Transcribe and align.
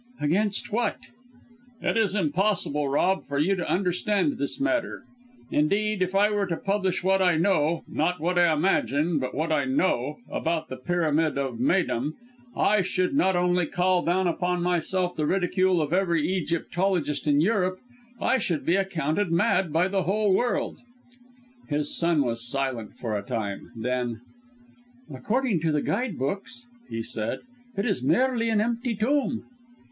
"Against 0.19 0.71
what?" 0.71 0.97
"It 1.79 1.95
is 1.95 2.15
impossible, 2.15 2.89
Rob, 2.89 3.21
for 3.23 3.37
you 3.37 3.55
to 3.55 3.69
understand 3.71 4.39
this 4.39 4.59
matter. 4.59 5.03
Indeed, 5.51 6.01
if 6.01 6.15
I 6.15 6.31
were 6.31 6.47
to 6.47 6.57
publish 6.57 7.03
what 7.03 7.21
I 7.21 7.37
know 7.37 7.83
not 7.87 8.19
what 8.19 8.35
I 8.39 8.51
imagine, 8.51 9.19
but 9.19 9.35
what 9.35 9.51
I 9.51 9.65
know 9.65 10.17
about 10.27 10.69
the 10.69 10.75
Pyramid 10.77 11.37
of 11.37 11.59
Méydûm 11.59 12.13
I 12.57 12.81
should 12.81 13.13
not 13.13 13.35
only 13.35 13.67
call 13.67 14.01
down 14.03 14.25
upon 14.25 14.63
myself 14.63 15.15
the 15.15 15.27
ridicule 15.27 15.79
of 15.83 15.93
every 15.93 16.27
Egyptologist 16.35 17.27
in 17.27 17.39
Europe; 17.39 17.77
I 18.19 18.39
should 18.39 18.65
be 18.65 18.77
accounted 18.77 19.31
mad 19.31 19.71
by 19.71 19.87
the 19.87 20.01
whole 20.01 20.33
world." 20.33 20.77
His 21.69 21.95
son 21.95 22.23
was 22.23 22.41
silent 22.49 22.95
for 22.97 23.15
a 23.15 23.21
time; 23.21 23.69
then: 23.75 24.21
"According 25.13 25.59
to 25.59 25.71
the 25.71 25.83
guide 25.83 26.17
books," 26.17 26.65
he 26.89 27.03
said, 27.03 27.41
"it 27.77 27.85
is 27.85 28.01
merely 28.01 28.49
an 28.49 28.59
empty 28.59 28.95
tomb." 28.95 29.43